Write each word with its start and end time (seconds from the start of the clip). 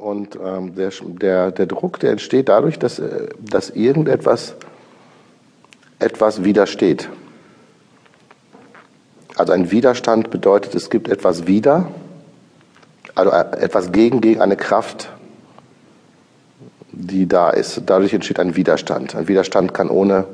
Und 0.00 0.38
ähm, 0.42 0.74
der, 0.76 0.90
der, 1.02 1.52
der 1.52 1.66
Druck, 1.66 2.00
der 2.00 2.12
entsteht 2.12 2.48
dadurch, 2.48 2.78
dass, 2.78 2.98
äh, 2.98 3.28
dass 3.38 3.68
irgendetwas 3.68 4.54
etwas 5.98 6.42
widersteht. 6.42 7.10
Also 9.36 9.52
ein 9.52 9.70
Widerstand 9.70 10.30
bedeutet, 10.30 10.74
es 10.74 10.88
gibt 10.88 11.08
etwas 11.08 11.46
wider, 11.46 11.88
also 13.14 13.30
äh, 13.30 13.60
etwas 13.60 13.92
gegen, 13.92 14.22
gegen 14.22 14.40
eine 14.40 14.56
Kraft, 14.56 15.10
die 16.92 17.28
da 17.28 17.50
ist. 17.50 17.82
Dadurch 17.84 18.14
entsteht 18.14 18.40
ein 18.40 18.56
Widerstand. 18.56 19.14
Ein 19.14 19.28
Widerstand 19.28 19.74
kann 19.74 19.90
ohne, 19.90 20.24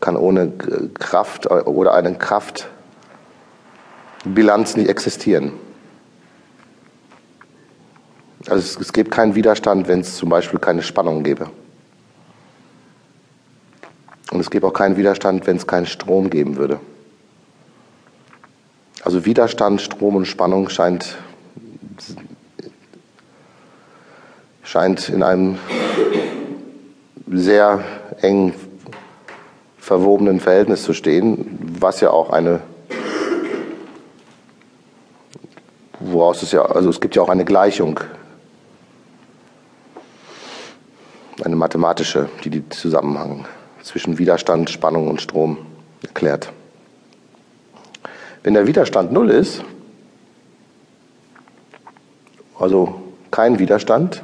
kann 0.00 0.18
ohne 0.18 0.52
Kraft 0.98 1.50
oder 1.50 1.94
eine 1.94 2.14
Kraftbilanz 2.14 4.76
nicht 4.76 4.90
existieren. 4.90 5.54
Also 8.46 8.56
es, 8.56 8.76
es 8.80 8.92
gibt 8.92 9.10
keinen 9.10 9.34
Widerstand, 9.34 9.88
wenn 9.88 10.00
es 10.00 10.16
zum 10.16 10.28
Beispiel 10.28 10.58
keine 10.58 10.82
Spannung 10.82 11.22
gäbe. 11.22 11.50
Und 14.30 14.40
es 14.40 14.50
gibt 14.50 14.64
auch 14.64 14.72
keinen 14.72 14.96
Widerstand, 14.96 15.46
wenn 15.46 15.56
es 15.56 15.66
keinen 15.66 15.86
Strom 15.86 16.30
geben 16.30 16.56
würde. 16.56 16.80
Also 19.02 19.24
Widerstand, 19.24 19.80
Strom 19.80 20.16
und 20.16 20.26
Spannung 20.26 20.68
scheint, 20.68 21.16
scheint 24.62 25.08
in 25.08 25.22
einem 25.22 25.58
sehr 27.26 27.82
eng 28.20 28.54
verwobenen 29.78 30.38
Verhältnis 30.38 30.84
zu 30.84 30.92
stehen, 30.92 31.58
was 31.80 32.00
ja 32.00 32.10
auch 32.10 32.30
eine, 32.30 32.60
woraus 35.98 36.42
es 36.42 36.52
ja, 36.52 36.62
also 36.62 36.90
es 36.90 37.00
gibt 37.00 37.16
ja 37.16 37.22
auch 37.22 37.30
eine 37.30 37.44
Gleichung 37.44 38.00
eine 41.50 41.56
mathematische, 41.56 42.28
die 42.44 42.50
den 42.50 42.70
Zusammenhang 42.70 43.44
zwischen 43.82 44.18
Widerstand, 44.18 44.70
Spannung 44.70 45.08
und 45.08 45.20
Strom 45.20 45.58
erklärt. 46.02 46.52
Wenn 48.44 48.54
der 48.54 48.68
Widerstand 48.68 49.12
null 49.12 49.30
ist, 49.30 49.64
also 52.58 53.02
kein 53.32 53.58
Widerstand, 53.58 54.22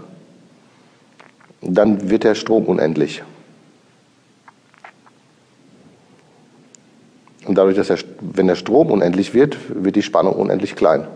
dann 1.60 2.08
wird 2.08 2.22
der 2.22 2.36
Strom 2.36 2.66
unendlich. 2.66 3.24
Und 7.44 7.56
dadurch, 7.56 7.76
dass 7.76 7.88
der, 7.88 7.98
wenn 8.20 8.46
der 8.46 8.54
Strom 8.56 8.90
unendlich 8.90 9.34
wird, 9.34 9.56
wird 9.68 9.96
die 9.96 10.02
Spannung 10.02 10.34
unendlich 10.34 10.76
klein. 10.76 11.08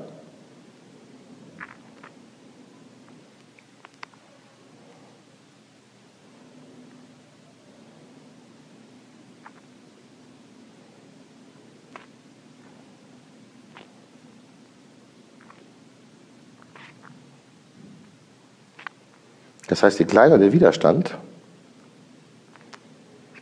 Das 19.71 19.85
heißt, 19.85 20.01
je 20.01 20.05
kleiner 20.05 20.37
der 20.37 20.53
Widerstand, 20.53 21.17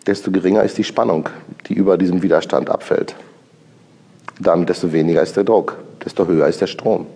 desto 0.06 0.30
geringer 0.30 0.62
ist 0.62 0.76
die 0.76 0.84
Spannung, 0.84 1.30
die 1.66 1.72
über 1.72 1.96
diesem 1.96 2.20
Widerstand 2.20 2.68
abfällt. 2.68 3.14
Dann 4.38 4.66
desto 4.66 4.92
weniger 4.92 5.22
ist 5.22 5.38
der 5.38 5.44
Druck, 5.44 5.78
desto 6.04 6.26
höher 6.26 6.46
ist 6.46 6.60
der 6.60 6.66
Strom. 6.66 7.06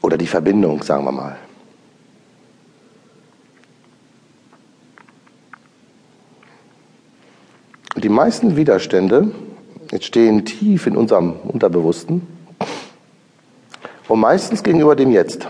Oder 0.00 0.16
die 0.16 0.26
Verbindung, 0.26 0.82
sagen 0.82 1.04
wir 1.04 1.12
mal. 1.12 1.36
Die 7.98 8.08
meisten 8.08 8.56
Widerstände 8.56 9.30
entstehen 9.90 10.46
tief 10.46 10.86
in 10.86 10.96
unserem 10.96 11.34
Unterbewussten 11.34 12.26
und 14.08 14.20
meistens 14.20 14.62
gegenüber 14.62 14.96
dem 14.96 15.10
Jetzt. 15.10 15.46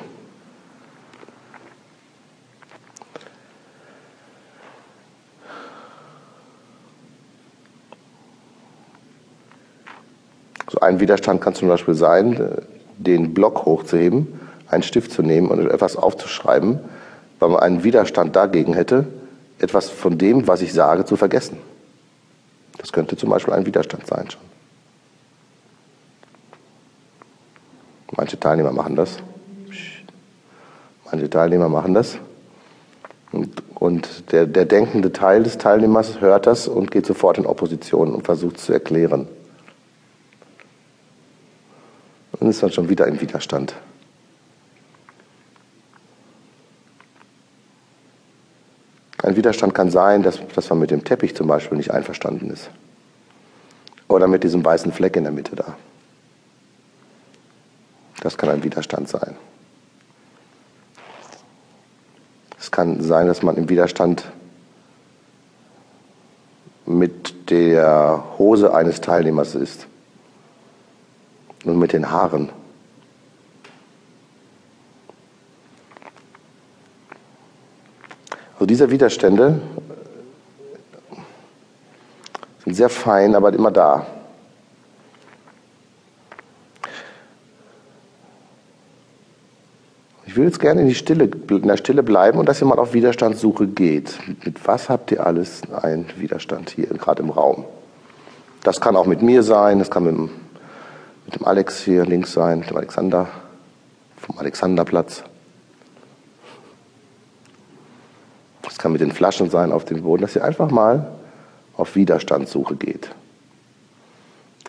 Ein 10.81 11.01
Widerstand 11.01 11.41
kann 11.41 11.55
zum 11.55 11.69
Beispiel 11.69 11.95
sein, 11.95 12.63
den 12.97 13.35
Block 13.35 13.65
hochzuheben, 13.65 14.41
einen 14.69 14.83
Stift 14.83 15.13
zu 15.13 15.23
nehmen 15.23 15.49
und 15.49 15.67
etwas 15.71 15.97
aufzuschreiben, 15.97 16.81
weil 17.39 17.49
man 17.51 17.61
einen 17.61 17.85
Widerstand 17.85 18.37
dagegen 18.37 18.75
hätte, 18.75 19.07
etwas 19.59 19.91
von 19.91 20.19
dem, 20.19 20.47
was 20.49 20.63
ich 20.63 20.73
sage, 20.73 21.05
zu 21.05 21.17
vergessen. 21.17 21.59
Das 22.79 22.93
könnte 22.93 23.17
zum 23.17 23.31
Beispiel 23.31 23.55
ein 23.55 23.67
Widerstand 23.67 24.07
sein 24.07 24.31
schon. 24.31 24.41
Manche 28.17 28.39
Teilnehmer 28.39 28.73
machen 28.73 28.97
das. 28.97 29.19
Manche 31.11 31.31
Teilnehmer 31.31 31.69
machen 31.69 31.95
das. 31.95 32.19
Und, 33.33 33.63
und 33.75 34.33
der, 34.33 34.47
der 34.47 34.67
denkende 34.67 35.13
Teil 35.13 35.43
des 35.43 35.59
Teilnehmers 35.59 36.21
hört 36.21 36.47
das 36.47 36.69
und 36.69 36.91
geht 36.91 37.07
sofort 37.07 37.39
in 37.39 37.47
Opposition 37.47 38.15
und 38.15 38.25
versucht 38.25 38.59
es 38.59 38.65
zu 38.67 38.73
erklären. 38.73 39.29
Dann 42.43 42.51
ist 42.51 42.61
man 42.61 42.73
schon 42.73 42.89
wieder 42.89 43.07
im 43.07 43.21
Widerstand. 43.21 43.77
Ein 49.23 49.37
Widerstand 49.37 49.77
kann 49.77 49.93
sein, 49.93 50.25
dass, 50.25 50.41
dass 50.53 50.69
man 50.69 50.81
mit 50.81 50.91
dem 50.91 51.05
Teppich 51.05 51.37
zum 51.37 51.47
Beispiel 51.47 51.77
nicht 51.77 51.93
einverstanden 51.93 52.51
ist. 52.51 52.69
Oder 54.09 54.27
mit 54.27 54.43
diesem 54.43 54.65
weißen 54.65 54.91
Fleck 54.91 55.15
in 55.15 55.23
der 55.23 55.33
Mitte 55.33 55.55
da. 55.55 55.77
Das 58.23 58.37
kann 58.37 58.49
ein 58.51 58.65
Widerstand 58.65 59.09
sein. 59.09 59.37
Es 62.59 62.73
kann 62.73 63.01
sein, 63.05 63.29
dass 63.29 63.45
man 63.45 63.57
im 63.57 63.69
Widerstand 63.69 64.25
mit 66.87 67.51
der 67.51 68.25
Hose 68.37 68.75
eines 68.75 69.01
Teilnehmers 69.01 69.55
ist 69.55 69.87
und 71.65 71.79
mit 71.79 71.93
den 71.93 72.11
Haaren. 72.11 72.51
Also 78.55 78.67
diese 78.67 78.91
Widerstände 78.91 79.61
sind 82.65 82.75
sehr 82.75 82.89
fein, 82.89 83.35
aber 83.35 83.53
immer 83.53 83.71
da. 83.71 84.07
Ich 90.33 90.37
will 90.37 90.47
jetzt 90.47 90.61
gerne 90.61 90.81
in, 90.81 90.89
die 90.89 90.95
Stille, 90.95 91.25
in 91.25 91.69
der 91.69 91.77
Stille 91.77 92.03
bleiben 92.03 92.39
und 92.39 92.49
dass 92.49 92.63
ihr 92.63 92.67
mal 92.67 92.79
auf 92.79 92.95
Widerstandssuche 92.95 93.67
geht. 93.67 94.19
Mit 94.45 94.67
was 94.67 94.89
habt 94.89 95.13
ihr 95.13 95.27
alles 95.27 95.61
einen 95.83 96.07
Widerstand 96.17 96.71
hier, 96.71 96.87
gerade 96.87 97.23
im 97.23 97.29
Raum? 97.29 97.67
Das 98.63 98.81
kann 98.81 98.97
auch 98.97 99.07
mit 99.07 99.21
mir 99.21 99.43
sein, 99.43 99.79
das 99.79 99.91
kann 99.91 100.05
mit 100.05 100.31
dem 101.43 101.49
Alex 101.49 101.83
hier 101.83 102.07
links 102.07 102.33
sein, 102.33 102.63
dem 102.63 102.77
Alexander 102.77 103.27
vom 104.17 104.39
Alexanderplatz. 104.39 105.25
Das 108.63 108.79
kann 108.79 108.93
mit 108.93 109.01
den 109.01 109.11
Flaschen 109.11 109.51
sein 109.51 109.73
auf 109.73 109.85
dem 109.85 110.03
Boden, 110.03 110.23
dass 110.23 110.37
ihr 110.37 110.45
einfach 110.45 110.71
mal 110.71 111.11
auf 111.77 111.97
Widerstandssuche 111.97 112.77
geht. 112.77 113.11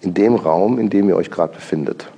In 0.01 0.15
dem 0.15 0.33
Raum, 0.33 0.79
in 0.79 0.89
dem 0.89 1.09
ihr 1.09 1.15
euch 1.15 1.29
gerade 1.29 1.53
befindet. 1.53 2.09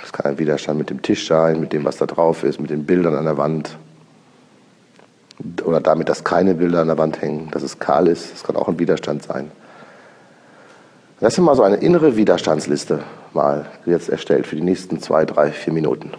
Das 0.00 0.10
kann 0.10 0.24
ein 0.24 0.38
Widerstand 0.38 0.78
mit 0.78 0.88
dem 0.88 1.02
Tisch 1.02 1.26
sein, 1.26 1.60
mit 1.60 1.74
dem, 1.74 1.84
was 1.84 1.98
da 1.98 2.06
drauf 2.06 2.44
ist, 2.44 2.58
mit 2.60 2.70
den 2.70 2.86
Bildern 2.86 3.14
an 3.14 3.26
der 3.26 3.36
Wand. 3.36 3.76
Oder 5.64 5.82
damit, 5.82 6.08
dass 6.08 6.24
keine 6.24 6.54
Bilder 6.54 6.80
an 6.80 6.88
der 6.88 6.96
Wand 6.96 7.20
hängen, 7.20 7.50
dass 7.50 7.62
es 7.62 7.78
kahl 7.78 8.08
ist. 8.08 8.32
Das 8.32 8.42
kann 8.42 8.56
auch 8.56 8.68
ein 8.68 8.78
Widerstand 8.78 9.22
sein. 9.22 9.50
Das 11.20 11.34
ist 11.34 11.40
mal 11.40 11.54
so 11.54 11.62
eine 11.62 11.76
innere 11.76 12.16
Widerstandsliste 12.16 13.04
mal 13.32 13.66
jetzt 13.86 14.08
erstellt 14.08 14.46
für 14.46 14.56
die 14.56 14.62
nächsten 14.62 15.00
zwei, 15.00 15.24
drei, 15.24 15.52
vier 15.52 15.72
Minuten. 15.72 16.12